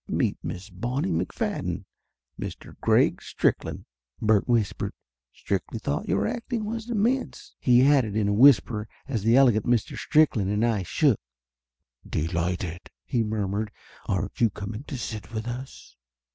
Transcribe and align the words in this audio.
"Meet 0.07 0.35
Miss 0.43 0.71
Bonnie 0.71 1.11
McFadden, 1.11 1.85
Mr. 2.39 2.73
Greg 2.79 3.21
Strick 3.21 3.63
land," 3.63 3.85
Bert 4.19 4.47
whispered. 4.47 4.93
"Stricky 5.31 5.79
thought 5.79 6.07
your 6.09 6.25
acting 6.25 6.65
was 6.65 6.89
immense," 6.89 7.53
he 7.59 7.83
added 7.85 8.15
in 8.15 8.27
a 8.27 8.33
whisper 8.33 8.87
as 9.07 9.21
the 9.21 9.35
elegant 9.35 9.67
Mr. 9.67 9.95
Strickland 9.95 10.49
and 10.49 10.65
I 10.65 10.81
shook. 10.81 11.19
"Delighted!" 12.09 12.89
he 13.11 13.21
murmured. 13.23 13.69
"Aren't 14.07 14.41
you 14.41 14.49
coming 14.49 14.85
to 14.85 14.97
sit 14.97 15.31
with 15.31 15.47
us?" 15.47 15.95